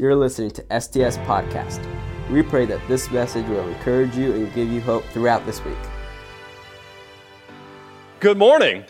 [0.00, 1.84] You're listening to STS Podcast.
[2.30, 5.76] We pray that this message will encourage you and give you hope throughout this week.
[8.20, 8.84] Good morning.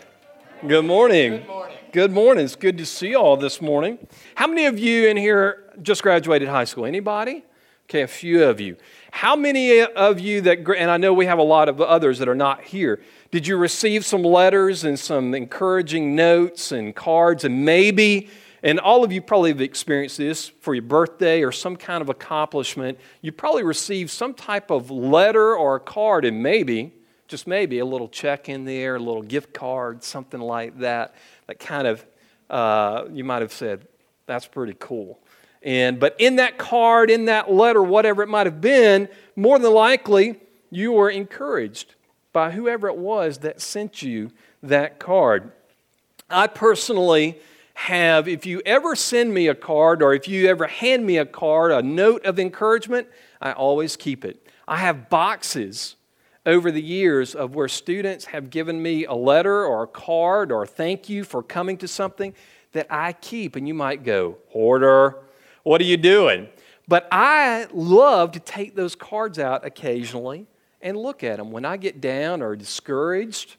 [0.67, 1.37] Good morning.
[1.37, 1.77] Good morning.
[1.91, 2.45] Good morning.
[2.45, 3.97] It's good to see you all this morning.
[4.35, 6.85] How many of you in here just graduated high school?
[6.85, 7.43] Anybody?
[7.85, 8.77] Okay, a few of you.
[9.09, 12.29] How many of you that, and I know we have a lot of others that
[12.29, 13.01] are not here,
[13.31, 18.29] did you receive some letters and some encouraging notes and cards and maybe
[18.63, 22.09] and all of you probably have experienced this for your birthday or some kind of
[22.09, 22.99] accomplishment.
[23.21, 26.93] You probably received some type of letter or a card, and maybe,
[27.27, 31.15] just maybe, a little check in there, a little gift card, something like that.
[31.47, 32.05] That kind of,
[32.49, 33.87] uh, you might have said,
[34.25, 35.19] that's pretty cool.
[35.61, 39.73] And, but in that card, in that letter, whatever it might have been, more than
[39.73, 40.39] likely,
[40.71, 41.95] you were encouraged
[42.31, 44.31] by whoever it was that sent you
[44.63, 45.51] that card.
[46.29, 47.39] I personally
[47.79, 51.25] have, if you ever send me a card or if you ever hand me a
[51.25, 53.07] card, a note of encouragement,
[53.39, 54.45] I always keep it.
[54.67, 55.95] I have boxes
[56.45, 60.67] over the years of where students have given me a letter or a card or
[60.67, 62.33] thank you for coming to something
[62.73, 63.55] that I keep.
[63.55, 65.15] And you might go, Hoarder,
[65.63, 66.49] what are you doing?
[66.85, 70.47] But I love to take those cards out occasionally
[70.81, 71.49] and look at them.
[71.49, 73.55] When I get down or discouraged,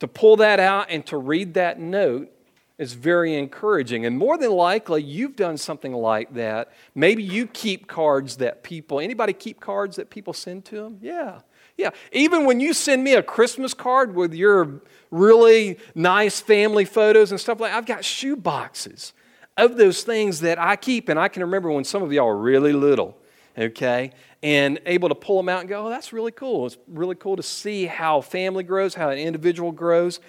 [0.00, 2.32] to pull that out and to read that note
[2.78, 4.06] is very encouraging.
[4.06, 6.72] And more than likely, you've done something like that.
[6.94, 10.98] Maybe you keep cards that people, anybody keep cards that people send to them?
[11.02, 11.40] Yeah.
[11.76, 11.90] Yeah.
[12.12, 17.40] Even when you send me a Christmas card with your really nice family photos and
[17.40, 19.12] stuff like I've got shoe boxes
[19.56, 21.08] of those things that I keep.
[21.08, 23.18] And I can remember when some of y'all were really little,
[23.56, 24.12] okay?
[24.40, 26.66] And able to pull them out and go, oh, that's really cool.
[26.66, 30.20] It's really cool to see how family grows, how an individual grows.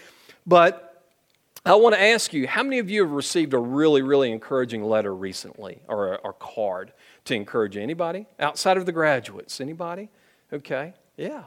[0.48, 0.89] But
[1.66, 4.84] I want to ask you, how many of you have received a really, really encouraging
[4.84, 6.94] letter recently or a, or card
[7.26, 7.76] to encourage?
[7.76, 8.28] Anybody?
[8.40, 9.60] Outside of the graduates?
[9.60, 10.10] Anybody?
[10.54, 11.44] Okay, yeah.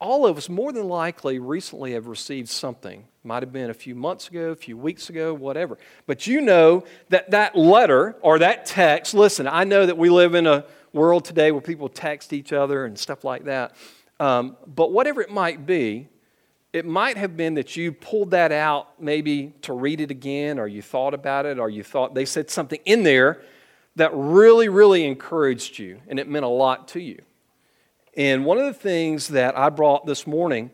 [0.00, 3.04] All of us, more than likely, recently have received something.
[3.24, 5.78] Might have been a few months ago, a few weeks ago, whatever.
[6.06, 10.34] But you know that that letter or that text, listen, I know that we live
[10.34, 13.74] in a world today where people text each other and stuff like that.
[14.20, 16.08] Um, but whatever it might be,
[16.74, 20.66] it might have been that you pulled that out maybe to read it again, or
[20.66, 23.40] you thought about it, or you thought they said something in there
[23.94, 27.22] that really, really encouraged you, and it meant a lot to you.
[28.16, 30.72] And one of the things that I brought this morning,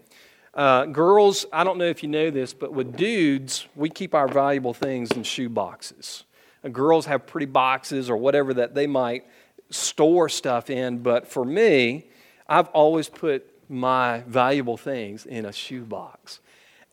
[0.54, 4.26] uh, girls, I don't know if you know this, but with dudes, we keep our
[4.26, 6.24] valuable things in shoe boxes.
[6.64, 9.26] Uh, girls have pretty boxes or whatever that they might
[9.68, 12.08] store stuff in, but for me,
[12.48, 16.40] I've always put my valuable things in a shoebox.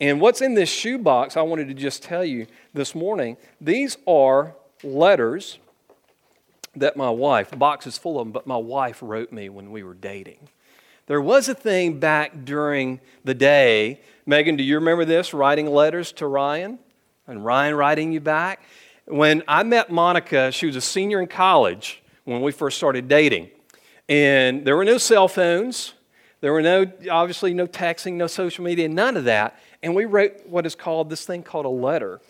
[0.00, 3.36] And what's in this shoebox, I wanted to just tell you this morning.
[3.60, 5.58] These are letters
[6.76, 9.72] that my wife, the box is full of them, but my wife wrote me when
[9.72, 10.48] we were dating.
[11.06, 14.00] There was a thing back during the day.
[14.26, 15.34] Megan, do you remember this?
[15.34, 16.78] Writing letters to Ryan
[17.26, 18.62] and Ryan writing you back.
[19.06, 23.50] When I met Monica, she was a senior in college when we first started dating.
[24.08, 25.94] And there were no cell phones.
[26.40, 29.58] There were no, obviously, no texting, no social media, none of that.
[29.82, 32.20] And we wrote what is called this thing called a letter.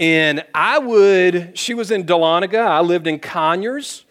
[0.00, 4.04] And I would, she was in Dahlonega, I lived in Conyers,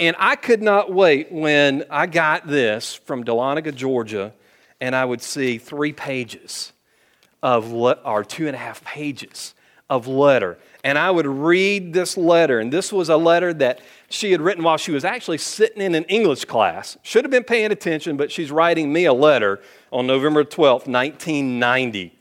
[0.00, 4.32] and I could not wait when I got this from Dahlonega, Georgia,
[4.80, 6.72] and I would see three pages
[7.42, 9.54] of, le- or two and a half pages
[9.90, 10.58] of letter.
[10.84, 14.62] And I would read this letter, and this was a letter that she had written
[14.62, 16.96] while she was actually sitting in an English class.
[17.02, 19.60] Should have been paying attention, but she's writing me a letter
[19.92, 22.14] on November 12th, 1990.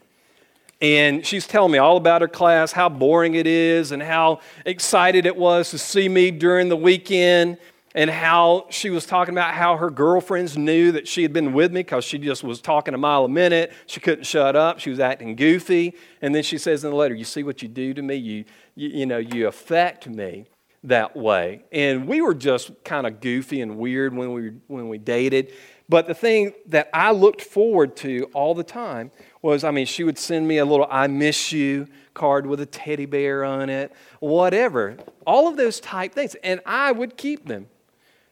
[0.81, 5.25] And she's telling me all about her class, how boring it is, and how excited
[5.25, 7.57] it was to see me during the weekend,
[7.95, 11.71] and how she was talking about how her girlfriends knew that she had been with
[11.71, 13.71] me because she just was talking a mile a minute.
[13.85, 14.79] She couldn't shut up.
[14.79, 15.95] She was acting goofy.
[16.21, 18.15] And then she says in the letter, You see what you do to me?
[18.15, 18.45] You,
[18.75, 20.45] you, you know, you affect me
[20.83, 21.63] that way.
[21.71, 25.53] And we were just kind of goofy and weird when we, when we dated.
[25.89, 30.03] But the thing that I looked forward to all the time was I mean, she
[30.03, 33.93] would send me a little I miss you card with a teddy bear on it,
[34.19, 34.97] whatever.
[35.25, 36.35] All of those type things.
[36.43, 37.67] And I would keep them.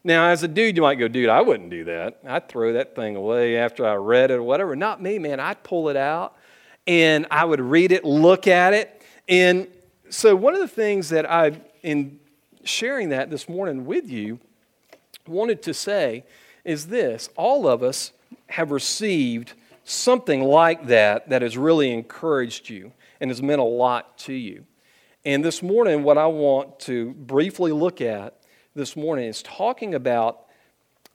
[0.06, 2.19] Now, as a dude, you might go, dude, I wouldn't do that.
[2.28, 4.75] I'd throw that thing away after I read it or whatever.
[4.75, 5.40] Not me, man.
[5.40, 6.38] I'd pull it out
[6.86, 9.02] and I would read it, look at it.
[9.28, 9.68] And
[10.10, 12.19] so, one of the things that I, in
[12.63, 14.40] sharing that this morning with you,
[15.25, 16.24] wanted to say
[16.63, 18.12] is this all of us
[18.50, 19.54] have received
[19.86, 24.68] something like that that has really encouraged you and has meant a lot to you.
[25.25, 28.36] And this morning, what I want to briefly look at
[28.75, 30.42] this morning is talking about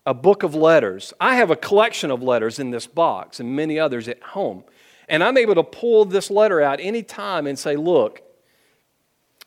[0.07, 1.12] a book of letters.
[1.21, 4.65] I have a collection of letters in this box and many others at home.
[5.09, 8.23] And I'm able to pull this letter out anytime and say, look,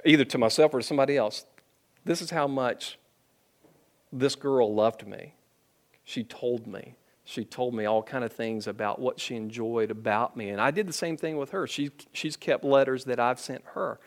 [0.06, 1.46] either to myself or to somebody else,
[2.06, 3.00] this is how much
[4.12, 5.34] this girl loved me.
[6.04, 6.96] She told me.
[7.26, 10.50] She told me all kind of things about what she enjoyed about me.
[10.50, 11.66] And I did the same thing with her.
[11.66, 14.00] She, she's kept letters that I've sent her.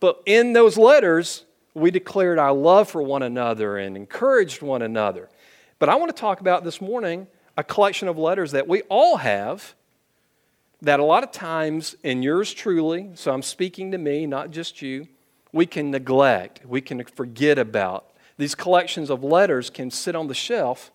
[0.00, 1.44] But in those letters,
[1.74, 5.28] we declared our love for one another and encouraged one another.
[5.78, 7.26] But I want to talk about this morning
[7.56, 9.74] a collection of letters that we all have
[10.82, 14.82] that a lot of times, in yours truly, so I'm speaking to me, not just
[14.82, 15.08] you,
[15.52, 18.10] we can neglect, we can forget about.
[18.36, 20.90] These collections of letters can sit on the shelf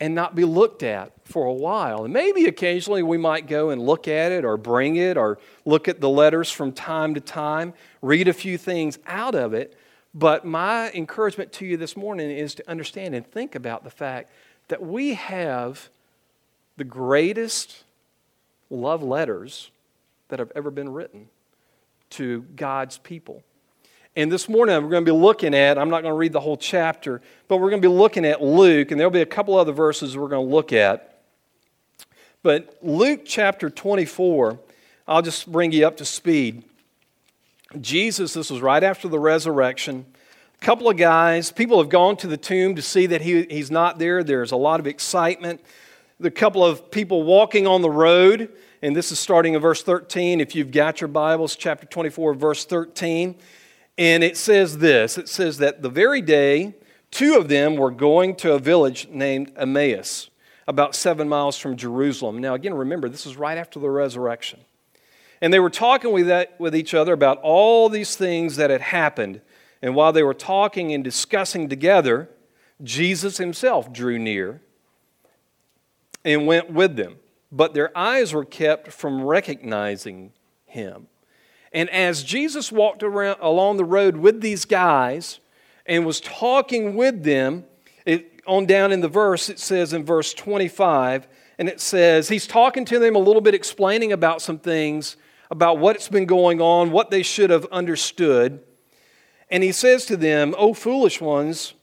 [0.00, 2.04] and not be looked at for a while.
[2.04, 5.88] And maybe occasionally we might go and look at it or bring it or look
[5.88, 9.78] at the letters from time to time, read a few things out of it.
[10.14, 14.30] But my encouragement to you this morning is to understand and think about the fact
[14.68, 15.88] that we have
[16.76, 17.84] the greatest
[18.70, 19.70] love letters
[20.28, 21.28] that have ever been written
[22.10, 23.42] to God's people.
[24.16, 26.40] And this morning we're going to be looking at, I'm not going to read the
[26.40, 29.56] whole chapter, but we're going to be looking at Luke, and there'll be a couple
[29.56, 31.22] other verses we're going to look at.
[32.44, 34.60] But Luke chapter 24,
[35.08, 36.62] I'll just bring you up to speed.
[37.80, 40.06] Jesus, this was right after the resurrection.
[40.62, 43.72] A couple of guys, people have gone to the tomb to see that he, he's
[43.72, 44.22] not there.
[44.22, 45.60] There's a lot of excitement.
[46.20, 48.48] The couple of people walking on the road,
[48.80, 50.40] and this is starting in verse 13.
[50.40, 53.34] If you've got your Bibles, chapter 24, verse 13.
[53.96, 56.74] And it says this it says that the very day,
[57.10, 60.30] two of them were going to a village named Emmaus,
[60.66, 62.38] about seven miles from Jerusalem.
[62.38, 64.60] Now, again, remember, this is right after the resurrection.
[65.40, 68.80] And they were talking with, that, with each other about all these things that had
[68.80, 69.42] happened.
[69.82, 72.30] And while they were talking and discussing together,
[72.82, 74.62] Jesus himself drew near
[76.24, 77.16] and went with them.
[77.52, 80.32] But their eyes were kept from recognizing
[80.64, 81.08] him.
[81.74, 85.40] And as Jesus walked around along the road with these guys
[85.84, 87.64] and was talking with them,
[88.06, 91.26] it, on down in the verse, it says in verse 25,
[91.58, 95.16] and it says, he's talking to them a little bit, explaining about some things,
[95.50, 98.62] about what's been going on, what they should have understood.
[99.50, 101.74] And he says to them, O foolish ones,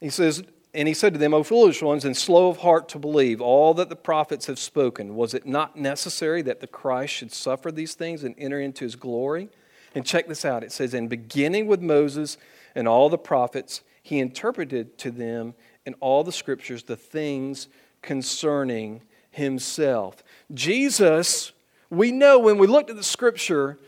[0.00, 2.98] he says, and he said to them, O foolish ones, and slow of heart to
[2.98, 7.32] believe all that the prophets have spoken, was it not necessary that the Christ should
[7.32, 9.48] suffer these things and enter into his glory?
[9.94, 12.36] And check this out it says, In beginning with Moses
[12.74, 15.54] and all the prophets, he interpreted to them
[15.86, 17.68] in all the scriptures the things
[18.02, 20.24] concerning himself.
[20.52, 21.52] Jesus,
[21.88, 23.78] we know when we looked at the scripture,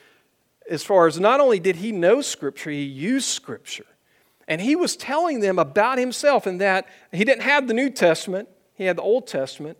[0.70, 3.86] as far as not only did he know scripture, he used scripture.
[4.48, 8.48] And he was telling them about himself and that he didn't have the New Testament,
[8.74, 9.78] he had the Old Testament.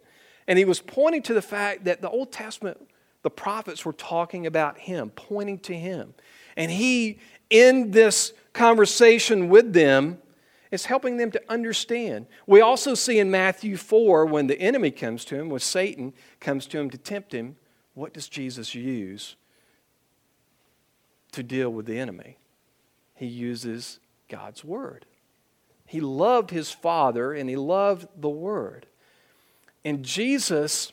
[0.49, 2.79] And he was pointing to the fact that the Old Testament,
[3.23, 6.15] the prophets were talking about him, pointing to him.
[6.57, 7.19] And he,
[7.51, 10.19] in this conversation with them,
[10.71, 12.27] is helping them to understand.
[12.47, 16.67] We also see in Matthew 4 when the enemy comes to him, when Satan comes
[16.67, 17.57] to him to tempt him,
[17.95, 19.37] what does Jesus use
[21.33, 22.39] to deal with the enemy?
[23.15, 25.07] He uses God's Word.
[25.87, 28.87] He loved his Father and he loved the Word.
[29.85, 30.93] And Jesus,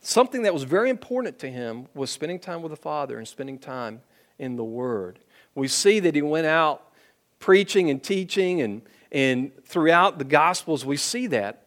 [0.00, 3.58] something that was very important to him was spending time with the Father and spending
[3.58, 4.00] time
[4.38, 5.18] in the Word.
[5.54, 6.90] We see that he went out
[7.38, 8.80] preaching and teaching, and,
[9.12, 11.66] and throughout the Gospels, we see that.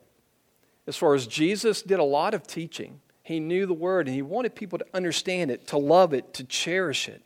[0.87, 4.21] As far as Jesus did a lot of teaching, he knew the Word and he
[4.21, 7.21] wanted people to understand it, to love it, to cherish it,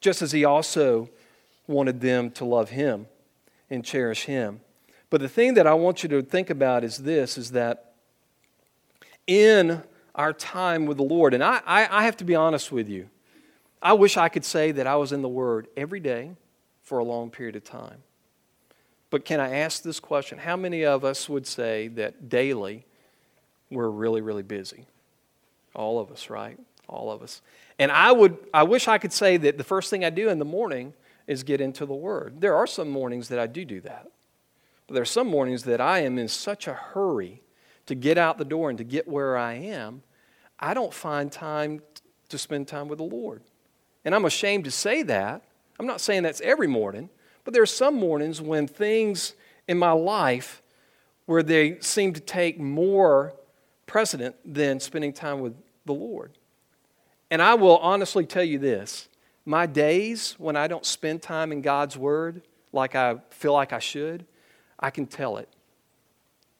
[0.00, 1.08] just as he also
[1.68, 3.06] wanted them to love him
[3.70, 4.60] and cherish him.
[5.10, 7.92] But the thing that I want you to think about is this is that
[9.26, 9.82] in
[10.14, 13.08] our time with the Lord, and I, I, I have to be honest with you,
[13.80, 16.32] I wish I could say that I was in the Word every day
[16.82, 18.02] for a long period of time.
[19.10, 20.38] But can I ask this question?
[20.38, 22.84] How many of us would say that daily
[23.70, 24.86] we're really, really busy?
[25.74, 26.58] All of us, right?
[26.88, 27.40] All of us.
[27.78, 30.38] And I would I wish I could say that the first thing I do in
[30.38, 30.92] the morning
[31.28, 32.40] is get into the Word.
[32.40, 34.08] There are some mornings that I do do that.
[34.88, 37.42] But there are some mornings that I am in such a hurry
[37.86, 40.02] to get out the door and to get where I am,
[40.58, 41.80] I don't find time
[42.28, 43.42] to spend time with the Lord.
[44.04, 45.42] And I'm ashamed to say that.
[45.78, 47.08] I'm not saying that's every morning,
[47.44, 49.34] but there are some mornings when things
[49.66, 50.62] in my life
[51.26, 53.34] where they seem to take more
[53.86, 55.54] precedent than spending time with
[55.86, 56.32] the Lord.
[57.30, 59.08] And I will honestly tell you this
[59.48, 63.78] my days when I don't spend time in God's Word like I feel like I
[63.78, 64.26] should,
[64.78, 65.48] I can tell it.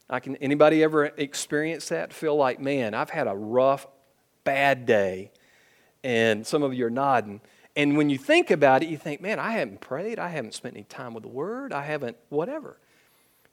[0.08, 2.14] I can, anybody ever experience that?
[2.14, 3.86] Feel like, man, I've had a rough,
[4.44, 5.32] bad day.
[6.02, 7.42] And some of you are nodding.
[7.76, 10.18] And when you think about it, you think, man, I haven't prayed.
[10.18, 11.74] I haven't spent any time with the Word.
[11.74, 12.78] I haven't, whatever.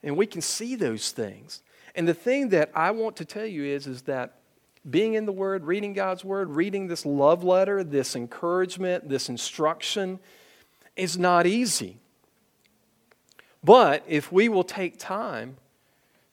[0.02, 1.62] And we can see those things.
[1.94, 4.40] And the thing that I want to tell you is, is that
[4.90, 10.20] being in the Word, reading God's Word, reading this love letter, this encouragement, this instruction
[10.96, 11.98] is not easy.
[13.64, 15.58] But if we will take time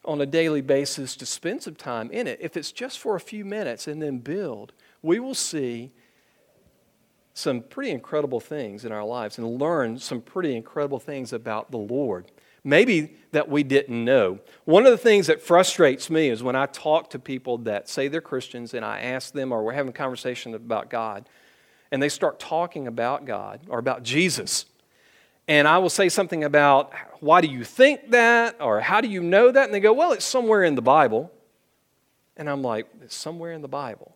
[0.04, 3.20] on a daily basis to spend some time in it, if it's just for a
[3.20, 5.90] few minutes and then build, we will see
[7.34, 11.78] some pretty incredible things in our lives and learn some pretty incredible things about the
[11.78, 12.26] Lord.
[12.64, 14.38] Maybe that we didn't know.
[14.64, 18.08] One of the things that frustrates me is when I talk to people that say
[18.08, 21.28] they're Christians and I ask them, or we're having a conversation about God,
[21.90, 24.66] and they start talking about God or about Jesus.
[25.48, 28.56] And I will say something about, why do you think that?
[28.60, 29.64] Or how do you know that?
[29.64, 31.32] And they go, well, it's somewhere in the Bible.
[32.36, 34.14] And I'm like, it's somewhere in the Bible.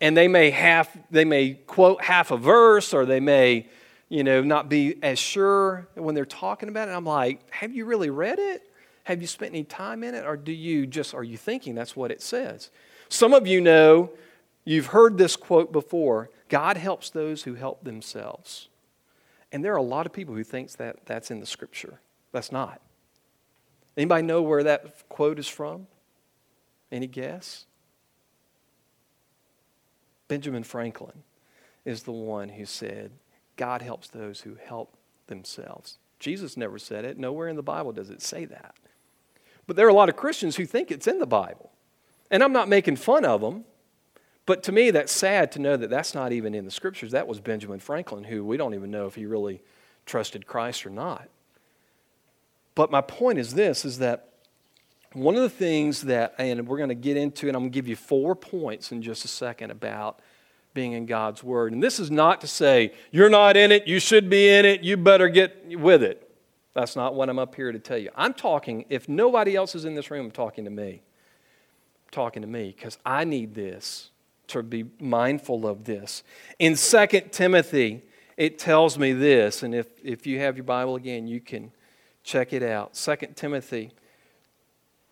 [0.00, 3.68] And they may half, they may quote half a verse or they may
[4.08, 6.92] you know, not be as sure when they're talking about it.
[6.92, 8.62] I'm like, have you really read it?
[9.04, 10.24] Have you spent any time in it?
[10.24, 12.70] Or do you just, are you thinking that's what it says?
[13.08, 14.10] Some of you know,
[14.64, 18.68] you've heard this quote before God helps those who help themselves.
[19.52, 22.00] And there are a lot of people who thinks that that's in the scripture.
[22.32, 22.80] That's not.
[23.96, 25.86] Anybody know where that quote is from?
[26.92, 27.66] Any guess?
[30.28, 31.22] Benjamin Franklin
[31.84, 33.10] is the one who said,
[33.58, 34.96] God helps those who help
[35.26, 35.98] themselves.
[36.18, 37.18] Jesus never said it.
[37.18, 38.74] Nowhere in the Bible does it say that.
[39.66, 41.70] But there are a lot of Christians who think it's in the Bible.
[42.30, 43.64] And I'm not making fun of them,
[44.46, 47.10] but to me, that's sad to know that that's not even in the scriptures.
[47.10, 49.60] That was Benjamin Franklin, who we don't even know if he really
[50.06, 51.28] trusted Christ or not.
[52.74, 54.28] But my point is this is that
[55.12, 57.74] one of the things that, and we're going to get into, and I'm going to
[57.74, 60.20] give you four points in just a second about
[60.74, 61.72] being in God's Word.
[61.72, 64.82] And this is not to say, you're not in it, you should be in it,
[64.82, 66.24] you better get with it.
[66.74, 68.10] That's not what I'm up here to tell you.
[68.14, 71.02] I'm talking, if nobody else is in this room, I'm talking to me.
[72.04, 74.10] I'm talking to me because I need this
[74.48, 76.22] to be mindful of this.
[76.58, 78.02] In 2 Timothy,
[78.36, 81.72] it tells me this, and if, if you have your Bible again, you can
[82.22, 82.94] check it out.
[82.94, 83.90] 2 Timothy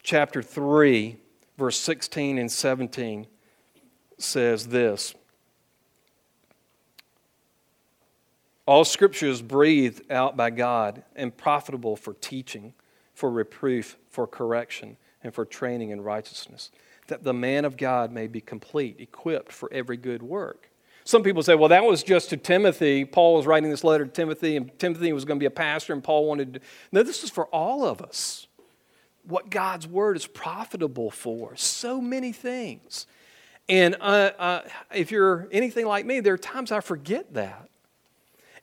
[0.02, 1.16] chapter 3,
[1.58, 3.26] verse 16 and 17
[4.18, 5.14] says this.
[8.66, 12.74] All scripture is breathed out by God and profitable for teaching,
[13.14, 16.70] for reproof, for correction, and for training in righteousness,
[17.06, 20.68] that the man of God may be complete, equipped for every good work.
[21.04, 23.04] Some people say, well, that was just to Timothy.
[23.04, 25.92] Paul was writing this letter to Timothy, and Timothy was going to be a pastor,
[25.92, 26.60] and Paul wanted to.
[26.90, 28.48] No, this is for all of us.
[29.22, 31.54] What God's word is profitable for.
[31.54, 33.06] So many things.
[33.68, 37.68] And uh, uh, if you're anything like me, there are times I forget that.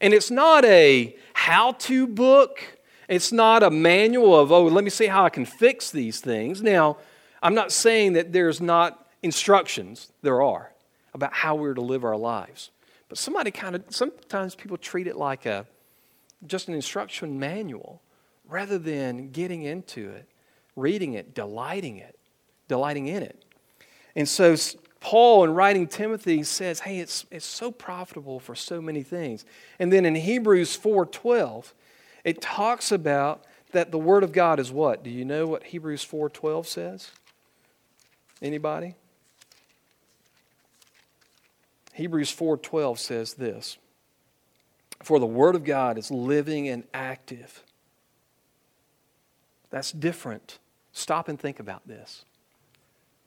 [0.00, 2.60] And it's not a how to book,
[3.08, 6.62] it's not a manual of, oh, let me see how I can fix these things.
[6.62, 6.96] Now,
[7.42, 10.72] I'm not saying that there's not instructions, there are,
[11.12, 12.70] about how we're to live our lives.
[13.08, 15.66] But somebody kind of, sometimes people treat it like a,
[16.46, 18.00] just an instruction manual
[18.48, 20.28] rather than getting into it,
[20.76, 22.18] reading it, delighting it,
[22.68, 23.44] delighting in it.
[24.16, 24.56] And so
[25.04, 29.44] Paul, in writing Timothy, says, hey, it's, it's so profitable for so many things.
[29.78, 31.74] And then in Hebrews 4.12,
[32.24, 35.04] it talks about that the Word of God is what?
[35.04, 37.10] Do you know what Hebrews 4.12 says?
[38.40, 38.94] Anybody?
[41.92, 43.76] Hebrews 4.12 says this,
[45.02, 47.62] For the Word of God is living and active.
[49.68, 50.58] That's different.
[50.94, 52.24] Stop and think about this.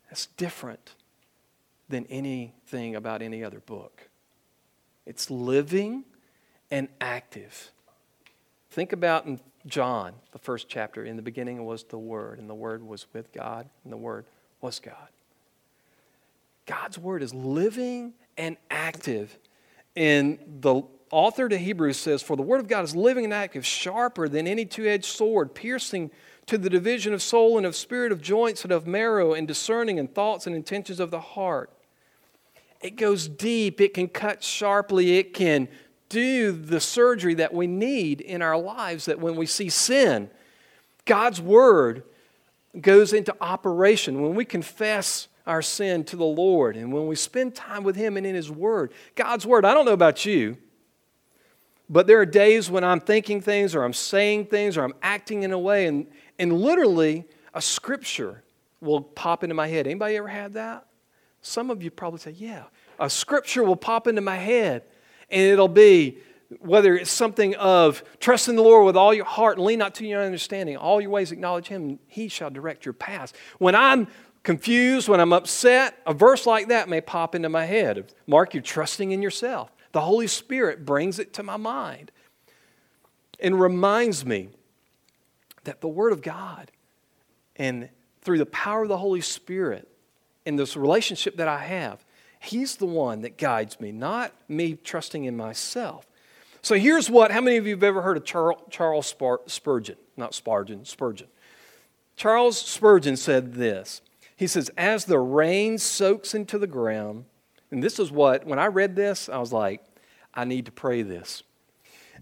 [0.09, 0.95] That's different
[1.89, 4.09] than anything about any other book.
[5.05, 6.03] It's living
[6.69, 7.71] and active.
[8.71, 11.05] Think about in John, the first chapter.
[11.05, 14.25] In the beginning was the Word, and the Word was with God, and the Word
[14.61, 15.07] was God.
[16.65, 19.37] God's Word is living and active.
[19.95, 23.65] And the author to Hebrews says, For the Word of God is living and active,
[23.65, 26.11] sharper than any two edged sword, piercing
[26.47, 29.97] to the division of soul and of spirit, of joints and of marrow, and discerning
[29.97, 31.71] in thoughts and intentions of the heart
[32.81, 35.67] it goes deep, it can cut sharply, it can
[36.09, 40.29] do the surgery that we need in our lives that when we see sin,
[41.05, 42.03] God's word
[42.79, 44.21] goes into operation.
[44.21, 48.17] When we confess our sin to the Lord and when we spend time with Him
[48.17, 50.57] and in His Word, God's Word, I don't know about you,
[51.89, 55.43] but there are days when I'm thinking things or I'm saying things or I'm acting
[55.43, 56.07] in a way, and,
[56.37, 58.43] and literally a scripture
[58.81, 59.87] will pop into my head.
[59.87, 60.86] Anybody ever had that?
[61.47, 62.63] Some of you probably say, Yeah.
[62.99, 64.83] A scripture will pop into my head,
[65.29, 66.17] and it'll be
[66.59, 69.95] whether it's something of trust in the Lord with all your heart and lean not
[69.95, 73.33] to your understanding, all your ways acknowledge Him, and He shall direct your paths.
[73.59, 74.07] When I'm
[74.43, 78.11] confused, when I'm upset, a verse like that may pop into my head.
[78.25, 79.71] Mark, you're trusting in yourself.
[79.91, 82.11] The Holy Spirit brings it to my mind
[83.39, 84.49] and reminds me
[85.65, 86.71] that the Word of God
[87.55, 87.89] and
[88.21, 89.89] through the power of the Holy Spirit
[90.47, 92.03] and this relationship that I have,
[92.39, 96.07] He's the one that guides me, not me trusting in myself.
[96.61, 98.23] So here's what how many of you have ever heard of
[98.69, 99.15] Charles
[99.47, 99.97] Spurgeon?
[100.15, 101.27] Not Spurgeon, Spurgeon.
[102.15, 104.01] Charles Spurgeon said this.
[104.35, 107.25] He says, As the rain soaks into the ground,
[107.71, 109.83] and this is what, when I read this, I was like,
[110.33, 111.43] I need to pray this.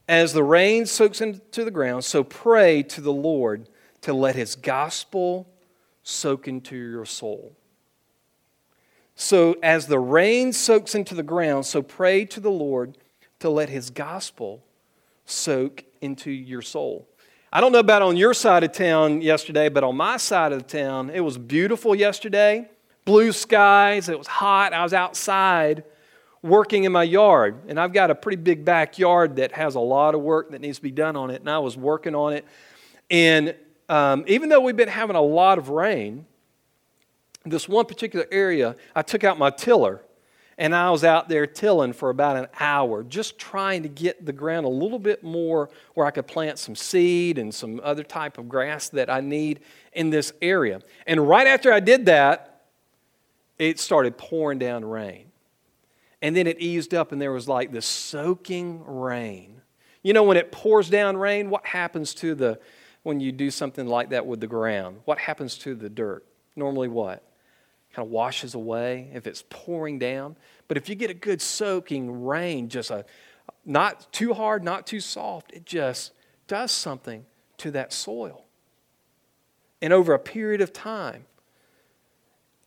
[0.07, 3.67] As the rain soaks into the ground, so pray to the Lord
[4.01, 5.47] to let his gospel
[6.03, 7.55] soak into your soul.
[9.15, 12.97] So, as the rain soaks into the ground, so pray to the Lord
[13.39, 14.63] to let his gospel
[15.25, 17.07] soak into your soul.
[17.51, 20.67] I don't know about on your side of town yesterday, but on my side of
[20.67, 22.69] the town, it was beautiful yesterday.
[23.05, 24.73] Blue skies, it was hot.
[24.73, 25.85] I was outside
[26.41, 30.13] working in my yard, and I've got a pretty big backyard that has a lot
[30.13, 32.45] of work that needs to be done on it, and I was working on it.
[33.09, 33.55] And
[33.87, 36.25] um, even though we've been having a lot of rain,
[37.45, 40.01] this one particular area, I took out my tiller
[40.57, 44.31] and I was out there tilling for about an hour, just trying to get the
[44.31, 48.37] ground a little bit more where I could plant some seed and some other type
[48.37, 49.59] of grass that I need
[49.91, 50.79] in this area.
[51.05, 52.63] And right after I did that,
[53.59, 55.25] it started pouring down rain.
[56.21, 59.61] And then it eased up, and there was like this soaking rain.
[60.03, 62.59] You know, when it pours down rain, what happens to the,
[63.03, 65.01] when you do something like that with the ground?
[65.03, 66.25] What happens to the dirt?
[66.55, 67.24] Normally, what?
[67.95, 70.35] Kind of washes away if it's pouring down.
[70.67, 73.05] But if you get a good soaking rain, just a
[73.63, 76.11] not too hard, not too soft, it just
[76.47, 77.25] does something
[77.57, 78.43] to that soil.
[79.81, 81.25] And over a period of time.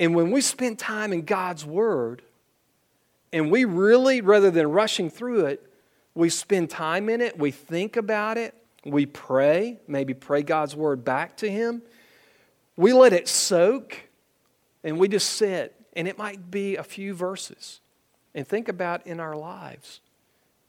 [0.01, 2.23] And when we spend time in God's Word,
[3.31, 5.71] and we really, rather than rushing through it,
[6.15, 11.05] we spend time in it, we think about it, we pray, maybe pray God's Word
[11.05, 11.83] back to Him,
[12.77, 14.08] we let it soak
[14.89, 17.81] and we just sit, and it might be a few verses,
[18.35, 20.01] and think about in our lives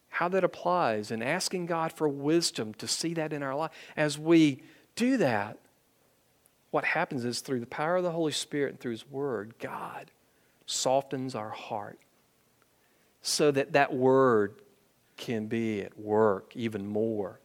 [0.10, 3.72] how that applies and asking God for wisdom to see that in our life.
[3.96, 4.62] As we
[4.96, 5.58] do that,
[6.72, 10.12] what happens is through the power of the Holy Spirit and through His Word, God
[10.66, 12.00] softens our heart
[13.22, 14.56] so that that Word
[15.16, 17.40] can be at work even more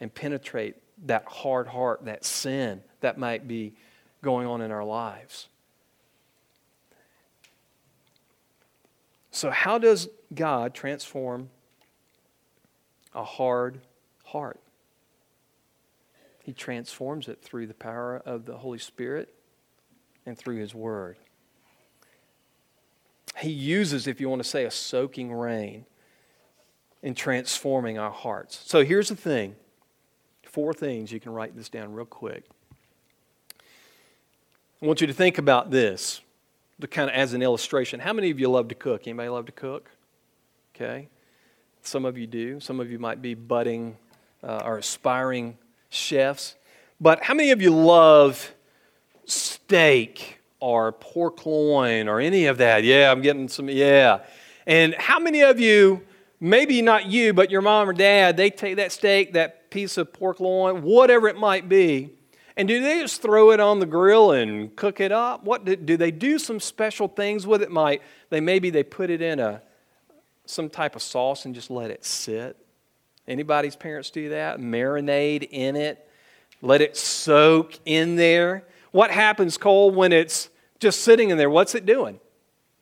[0.00, 3.74] and penetrate that hard heart, that sin that might be
[4.22, 5.48] going on in our lives.
[9.30, 11.50] So, how does God transform
[13.14, 13.80] a hard
[14.24, 14.60] heart?
[16.42, 19.32] He transforms it through the power of the Holy Spirit
[20.26, 21.16] and through His Word.
[23.38, 25.86] He uses, if you want to say, a soaking rain
[27.02, 28.62] in transforming our hearts.
[28.66, 29.56] So here's the thing
[30.42, 31.12] four things.
[31.12, 32.44] You can write this down real quick.
[34.82, 36.20] I want you to think about this
[36.86, 39.06] kind of as an illustration, how many of you love to cook?
[39.06, 39.90] Anybody love to cook?
[40.74, 41.08] Okay.
[41.82, 42.60] Some of you do.
[42.60, 43.96] Some of you might be budding
[44.42, 45.56] uh, or aspiring
[45.88, 46.56] chefs.
[47.00, 48.52] But how many of you love
[49.24, 52.84] steak or pork loin or any of that?
[52.84, 54.20] Yeah, I'm getting some, yeah.
[54.66, 56.02] And how many of you,
[56.38, 60.12] maybe not you, but your mom or dad, they take that steak, that piece of
[60.12, 62.10] pork loin, whatever it might be,
[62.60, 65.44] and do they just throw it on the grill and cook it up?
[65.44, 67.70] What do, do they do some special things with it?
[67.70, 69.62] Might they maybe they put it in a
[70.44, 72.58] some type of sauce and just let it sit?
[73.26, 74.58] Anybody's parents do that?
[74.58, 76.06] Marinade in it,
[76.60, 78.64] let it soak in there.
[78.90, 81.48] What happens, Cole, when it's just sitting in there?
[81.48, 82.20] What's it doing?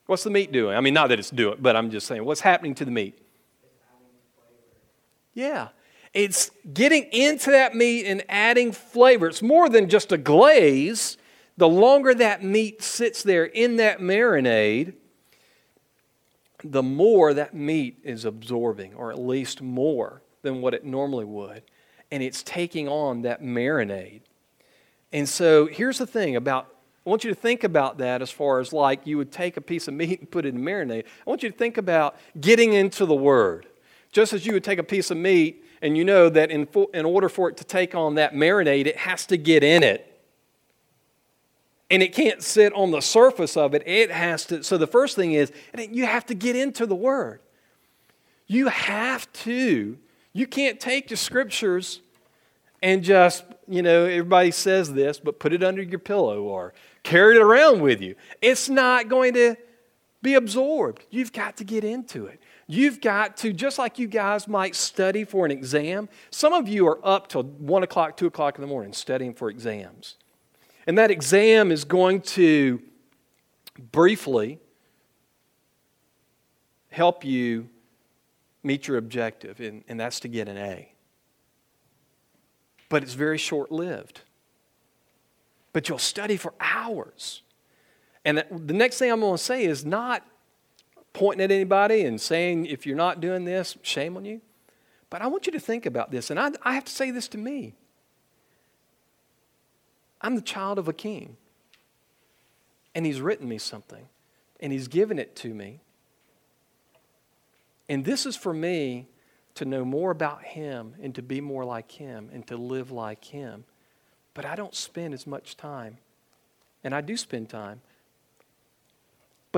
[0.07, 0.77] What's the meat doing?
[0.77, 3.17] I mean, not that it's doing, but I'm just saying, what's happening to the meat?
[5.35, 5.69] Yeah.
[6.15, 9.29] It's getting into that meat and adding flavor.
[9.29, 11.17] It's more than just a glaze.
[11.57, 14.95] The longer that meat sits there in that marinade,
[16.65, 21.63] the more that meat is absorbing, or at least more than what it normally would.
[22.11, 24.23] And it's taking on that marinade.
[25.13, 26.75] And so here's the thing about
[27.07, 29.63] I want you to think about that as far as like you would take a
[29.63, 31.05] piece of meat and put it in marinade.
[31.05, 33.67] I want you to think about getting into the Word.
[34.13, 37.05] Just as you would take a piece of meat and you know that in, in
[37.05, 40.05] order for it to take on that marinade, it has to get in it.
[41.91, 43.83] And it can't sit on the surface of it.
[43.87, 44.63] It has to.
[44.63, 45.51] So the first thing is,
[45.91, 47.41] you have to get into the Word.
[48.47, 49.97] You have to.
[50.33, 52.01] You can't take the scriptures
[52.83, 57.37] and just, you know, everybody says this, but put it under your pillow or carry
[57.37, 58.15] it around with you.
[58.43, 59.57] It's not going to
[60.23, 61.05] be absorbed.
[61.11, 62.41] You've got to get into it.
[62.67, 66.87] You've got to, just like you guys might study for an exam, some of you
[66.89, 70.17] are up till 1 o'clock, 2 o'clock in the morning studying for exams.
[70.87, 72.83] And that exam is going to
[73.93, 74.59] briefly
[76.91, 77.69] help you
[78.63, 80.93] meet your objective, and, and that's to get an A.
[82.89, 84.23] But it's very short lived.
[85.73, 87.43] But you'll study for hours.
[88.29, 90.23] And the next thing I'm going to say is not
[91.15, 94.43] pointing at anybody and saying, if you're not doing this, shame on you.
[95.09, 97.27] But I want you to think about this, and I, I have to say this
[97.29, 97.73] to me.
[100.21, 101.39] I'm the child of a king,
[102.95, 104.07] and he's written me something,
[104.61, 105.81] and he's given it to me.
[107.89, 109.09] And this is for me
[109.55, 113.25] to know more about him and to be more like him and to live like
[113.25, 113.65] him.
[114.35, 115.97] But I don't spend as much time,
[116.85, 117.81] and I do spend time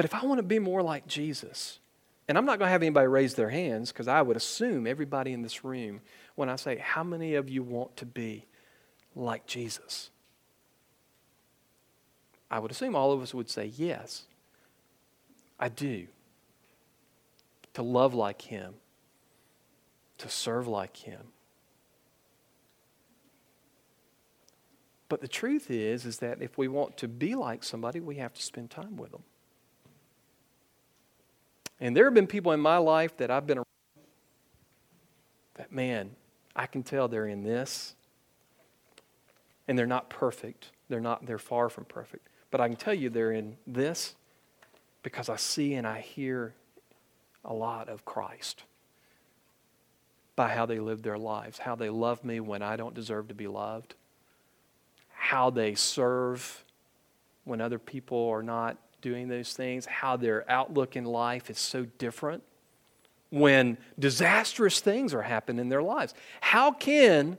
[0.00, 1.78] but if I want to be more like Jesus,
[2.26, 5.34] and I'm not going to have anybody raise their hands because I would assume everybody
[5.34, 6.00] in this room,
[6.36, 8.46] when I say, How many of you want to be
[9.14, 10.08] like Jesus?
[12.50, 14.22] I would assume all of us would say, Yes,
[15.58, 16.06] I do.
[17.74, 18.76] To love like Him,
[20.16, 21.20] to serve like Him.
[25.10, 28.32] But the truth is, is that if we want to be like somebody, we have
[28.32, 29.24] to spend time with them.
[31.80, 33.66] And there have been people in my life that I've been around
[35.54, 36.10] that, man,
[36.54, 37.94] I can tell they're in this.
[39.66, 40.70] And they're not perfect.
[40.88, 42.28] They're not, they're far from perfect.
[42.50, 44.14] But I can tell you they're in this
[45.02, 46.54] because I see and I hear
[47.44, 48.64] a lot of Christ
[50.36, 53.34] by how they live their lives, how they love me when I don't deserve to
[53.34, 53.94] be loved,
[55.10, 56.64] how they serve
[57.44, 61.86] when other people are not doing those things, how their outlook in life is so
[61.98, 62.42] different
[63.30, 66.14] when disastrous things are happening in their lives.
[66.40, 67.38] How can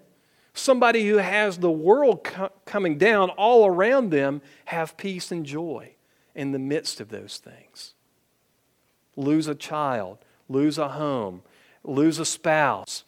[0.53, 5.93] somebody who has the world co- coming down all around them have peace and joy
[6.33, 7.93] in the midst of those things?
[9.15, 11.43] Lose a child, lose a home,
[11.83, 13.03] lose a spouse,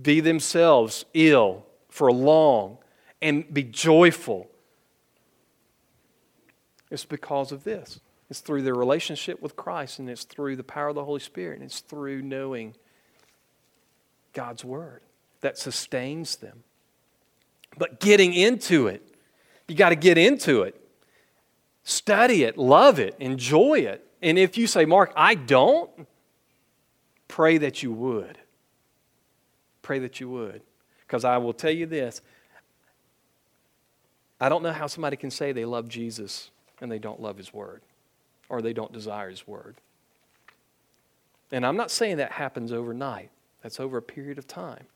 [0.00, 2.78] be themselves ill for long,
[3.20, 4.48] and be joyful
[6.90, 8.00] it's because of this.
[8.30, 11.56] It's through their relationship with Christ, and it's through the power of the Holy Spirit,
[11.56, 12.74] and it's through knowing
[14.32, 15.00] God's Word
[15.40, 16.62] that sustains them.
[17.76, 19.02] But getting into it,
[19.66, 20.80] you got to get into it.
[21.84, 24.04] Study it, love it, enjoy it.
[24.20, 25.90] And if you say, Mark, I don't,
[27.28, 28.38] pray that you would.
[29.80, 30.62] Pray that you would.
[31.06, 32.20] Because I will tell you this
[34.40, 37.52] I don't know how somebody can say they love Jesus and they don't love His
[37.52, 37.82] Word
[38.48, 39.76] or they don't desire His Word.
[41.50, 43.30] And I'm not saying that happens overnight,
[43.62, 44.86] that's over a period of time.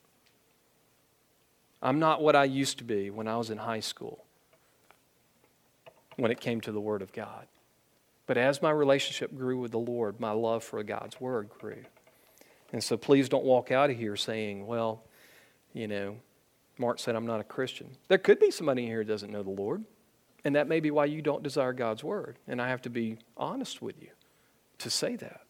[1.83, 4.25] I'm not what I used to be when I was in high school
[6.17, 7.47] when it came to the Word of God.
[8.27, 11.85] But as my relationship grew with the Lord, my love for God's Word grew.
[12.73, 15.03] And so please don't walk out of here saying, well,
[15.75, 16.17] you know,
[16.79, 17.89] Mark said I'm not a Christian.
[18.09, 19.85] There could be somebody here who doesn't know the Lord.
[20.45, 22.39] And that may be why you don't desire God's word.
[22.49, 24.09] And I have to be honest with you
[24.79, 25.43] to say that.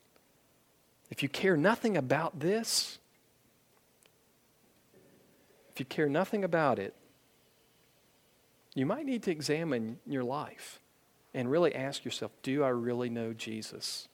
[1.11, 2.99] If you care nothing about this,
[5.73, 6.95] if you care nothing about it,
[8.75, 10.81] you might need to examine your life
[11.35, 14.09] and really ask yourself do I really know Jesus?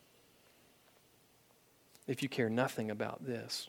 [2.06, 3.68] If you care nothing about this.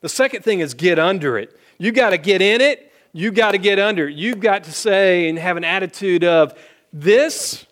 [0.00, 1.58] The second thing is get under it.
[1.78, 4.06] You got to get in it you got to get under.
[4.06, 6.52] You've got to say and have an attitude of,
[6.92, 7.64] This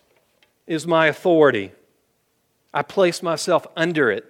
[0.67, 1.71] is my authority.
[2.73, 4.25] I place myself under it.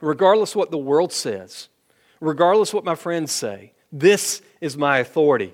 [0.00, 1.68] Regardless what the world says,
[2.20, 5.52] regardless what my friends say, this is my authority.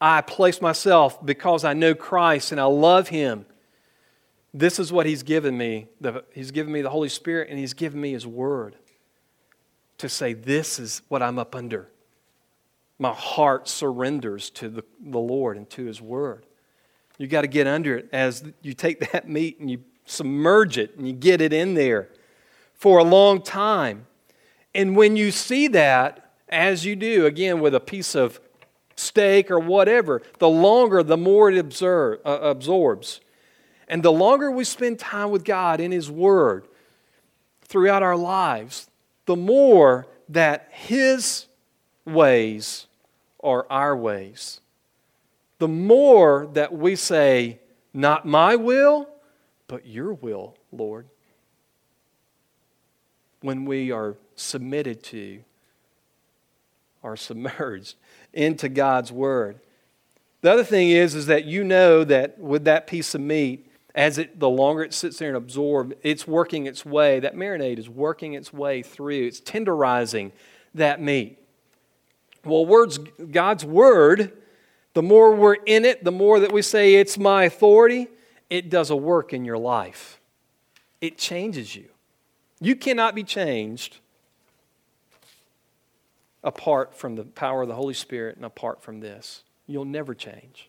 [0.00, 3.44] I place myself because I know Christ and I love Him.
[4.54, 5.88] This is what He's given me.
[6.32, 8.76] He's given me the Holy Spirit and He's given me His Word
[9.96, 11.88] to say, This is what I'm up under
[12.98, 16.44] my heart surrenders to the, the Lord and to His Word.
[17.18, 20.96] You got to get under it as you take that meat and you submerge it
[20.96, 22.08] and you get it in there
[22.74, 24.06] for a long time.
[24.74, 28.40] And when you see that, as you do, again, with a piece of
[28.96, 33.20] steak or whatever, the longer, the more it absorb, uh, absorbs.
[33.86, 36.66] And the longer we spend time with God in His Word
[37.62, 38.88] throughout our lives,
[39.26, 41.46] the more that His
[42.04, 42.87] ways
[43.42, 44.60] are our ways.
[45.58, 47.60] The more that we say,
[47.92, 49.08] Not my will,
[49.66, 51.08] but your will, Lord.
[53.40, 55.42] When we are submitted to,
[57.02, 57.94] are submerged
[58.32, 59.60] into God's Word.
[60.40, 64.18] The other thing is, is that you know that with that piece of meat, as
[64.18, 67.18] it the longer it sits there and absorbs, it's working its way.
[67.18, 69.26] That marinade is working its way through.
[69.26, 70.30] It's tenderizing
[70.74, 71.38] that meat.
[72.48, 74.32] Well, words, God's word,
[74.94, 78.08] the more we're in it, the more that we say it's my authority,
[78.50, 80.20] it does a work in your life.
[81.00, 81.88] It changes you.
[82.60, 83.98] You cannot be changed
[86.42, 89.42] apart from the power of the Holy Spirit and apart from this.
[89.66, 90.68] You'll never change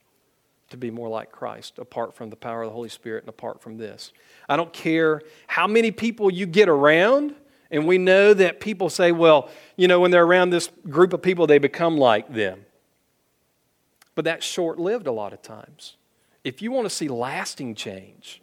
[0.70, 3.62] to be more like Christ apart from the power of the Holy Spirit and apart
[3.62, 4.12] from this.
[4.48, 7.34] I don't care how many people you get around,
[7.72, 11.22] and we know that people say, well, you know, when they're around this group of
[11.22, 12.66] people, they become like them.
[14.16, 15.96] But that's short lived a lot of times.
[16.44, 18.42] If you want to see lasting change,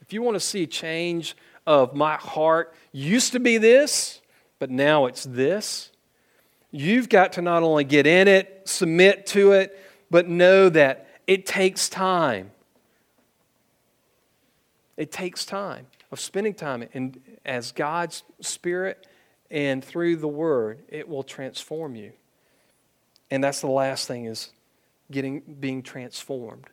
[0.00, 4.20] if you want to see change of my heart used to be this,
[4.60, 5.90] but now it's this,
[6.70, 9.78] you've got to not only get in it, submit to it,
[10.10, 12.52] but know that it takes time.
[14.96, 19.06] It takes time of spending time and as God's Spirit
[19.50, 22.12] and through the Word, it will transform you.
[23.30, 24.52] And that's the last thing is
[25.10, 26.66] getting being transformed.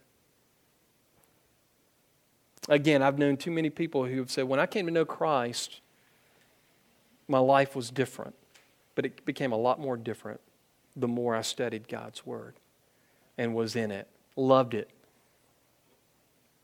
[2.70, 5.82] Again, I've known too many people who have said, when I came to know Christ,
[7.28, 8.36] my life was different.
[8.96, 10.40] But it became a lot more different
[10.96, 12.54] the more I studied God's Word
[13.38, 14.90] and was in it, loved it,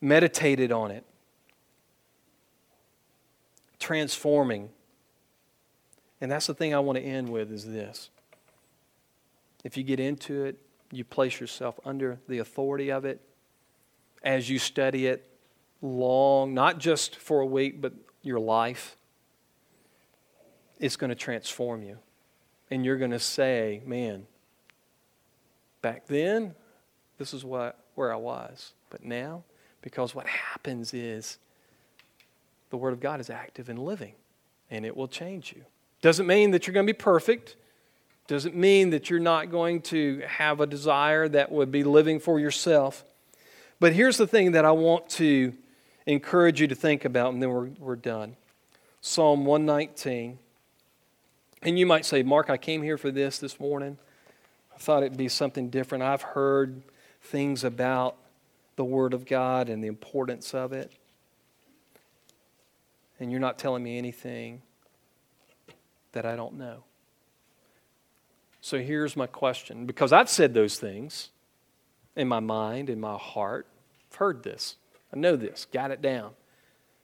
[0.01, 1.03] meditated on it,
[3.79, 4.69] transforming.
[6.21, 8.09] And that's the thing I want to end with is this.
[9.63, 10.57] If you get into it,
[10.91, 13.21] you place yourself under the authority of it
[14.23, 15.29] as you study it
[15.81, 18.95] long, not just for a week, but your life.
[20.79, 21.97] It's going to transform you.
[22.71, 24.27] And you're going to say, man,
[25.81, 26.55] back then,
[27.17, 28.73] this is what, where I was.
[28.89, 29.43] But now,
[29.81, 31.37] because what happens is
[32.69, 34.13] the Word of God is active and living,
[34.69, 35.63] and it will change you.
[36.01, 37.55] Doesn't mean that you're going to be perfect.
[38.27, 42.39] Doesn't mean that you're not going to have a desire that would be living for
[42.39, 43.03] yourself.
[43.79, 45.53] But here's the thing that I want to
[46.05, 48.35] encourage you to think about, and then we're, we're done
[49.01, 50.37] Psalm 119.
[51.61, 53.97] And you might say, Mark, I came here for this this morning.
[54.73, 56.03] I thought it'd be something different.
[56.03, 56.81] I've heard
[57.21, 58.15] things about
[58.75, 60.91] the Word of God and the importance of it.
[63.19, 64.61] And you're not telling me anything
[66.13, 66.83] that I don't know.
[68.61, 71.29] So here's my question because I've said those things
[72.15, 73.67] in my mind, in my heart.
[74.11, 74.75] I've heard this.
[75.13, 76.31] I know this, got it down.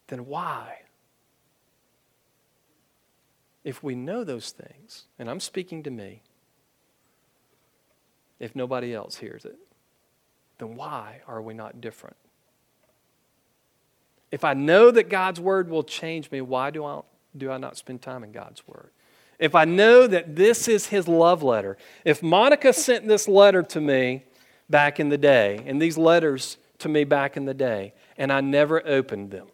[0.07, 0.81] Then why?
[3.63, 6.21] If we know those things, and I'm speaking to me,
[8.39, 9.57] if nobody else hears it,
[10.59, 12.17] then why are we not different?
[14.35, 16.99] If I know that God's word will change me, why do I,
[17.37, 18.89] do I not spend time in God's word?
[19.39, 23.79] If I know that this is his love letter, if Monica sent this letter to
[23.79, 24.25] me
[24.69, 28.41] back in the day, and these letters to me back in the day, and I
[28.41, 29.47] never opened them,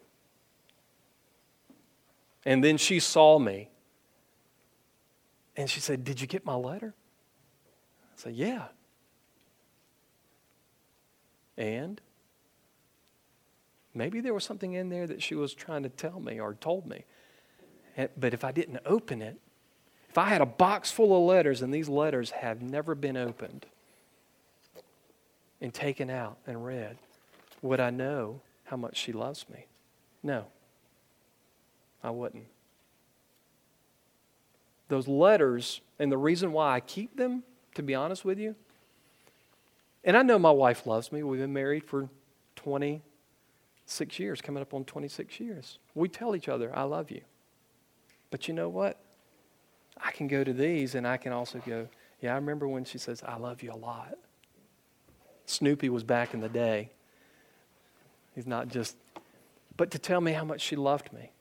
[2.44, 3.68] and then she saw me,
[5.56, 6.92] and she said, Did you get my letter?
[8.02, 8.64] I said, Yeah.
[11.56, 12.00] And
[13.94, 16.86] maybe there was something in there that she was trying to tell me or told
[16.86, 17.04] me.
[18.16, 19.38] But if I didn't open it,
[20.08, 23.66] if I had a box full of letters and these letters have never been opened
[25.60, 26.98] and taken out and read,
[27.62, 29.66] would I know how much she loves me?
[30.22, 30.46] No,
[32.02, 32.46] I wouldn't.
[34.88, 38.54] Those letters, and the reason why I keep them, to be honest with you,
[40.04, 41.22] and I know my wife loves me.
[41.22, 42.08] We've been married for
[43.86, 45.78] 26 years, coming up on 26 years.
[45.94, 47.22] We tell each other, I love you.
[48.30, 48.98] But you know what?
[50.02, 51.88] I can go to these and I can also go,
[52.20, 54.14] yeah, I remember when she says, I love you a lot.
[55.46, 56.90] Snoopy was back in the day.
[58.34, 58.96] He's not just,
[59.76, 61.32] but to tell me how much she loved me.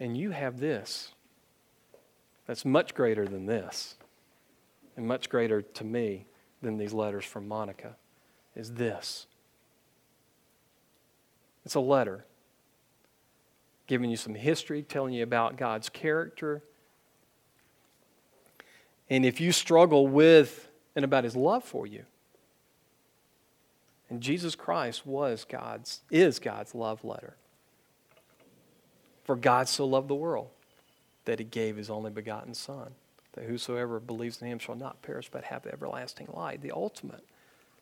[0.00, 1.12] And you have this
[2.46, 3.96] that's much greater than this,
[4.96, 6.26] and much greater to me
[6.62, 7.96] than these letters from Monica,
[8.54, 9.26] is this.
[11.66, 12.24] It's a letter
[13.88, 16.62] giving you some history, telling you about God's character.
[19.10, 22.04] And if you struggle with and about his love for you,
[24.08, 27.34] and Jesus Christ was God's, is God's love letter.
[29.24, 30.50] For God so loved the world
[31.24, 32.92] that he gave his only begotten Son,
[33.32, 36.60] that whosoever believes in him shall not perish but have everlasting life.
[36.60, 37.24] The ultimate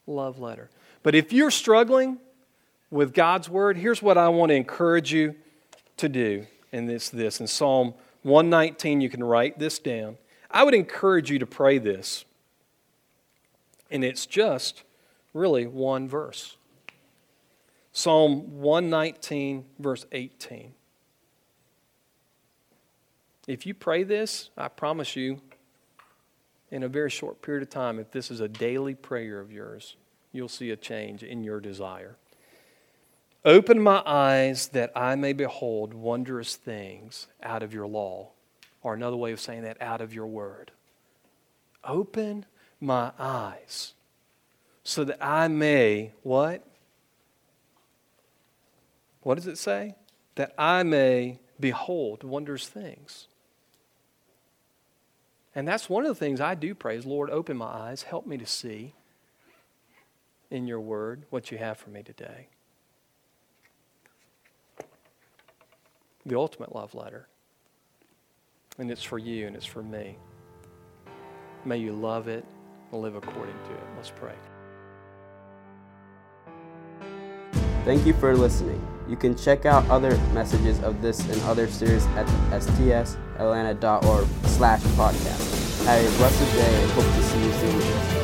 [0.07, 0.71] love letter.
[1.03, 2.19] But if you're struggling
[2.95, 5.35] with God's word, here's what I want to encourage you
[5.97, 6.47] to do.
[6.71, 7.41] And it's this.
[7.41, 10.17] In Psalm 119, you can write this down.
[10.49, 12.25] I would encourage you to pray this.
[13.91, 14.85] And it's just
[15.33, 16.57] really one verse.
[17.93, 20.73] Psalm 119, verse 18.
[23.49, 25.41] If you pray this, I promise you,
[26.71, 29.97] in a very short period of time, if this is a daily prayer of yours,
[30.31, 32.19] you'll see a change in your desire.
[33.45, 38.31] Open my eyes that I may behold wondrous things out of your law.
[38.83, 40.71] Or another way of saying that, out of your word.
[41.85, 42.47] Open
[42.81, 43.95] my eyes
[44.83, 46.67] so that I may, what?
[49.23, 49.95] What does it say?
[50.35, 53.27] That I may behold wondrous things.
[55.55, 58.27] And that's one of the things I do pray is, Lord, open my eyes, help
[58.27, 58.95] me to see
[60.51, 62.49] in your word what you have for me today.
[66.27, 67.29] The ultimate love letter.
[68.79, 70.19] And it's for you and it's for me.
[71.65, 72.45] May you love it
[72.93, 73.85] and live according to it.
[73.97, 74.35] Let's pray.
[77.85, 78.81] Thank you for listening.
[79.09, 85.85] You can check out other messages of this and other series at stsatlanta.org slash podcast.
[85.85, 88.24] Have a blessed day and hope to see you soon.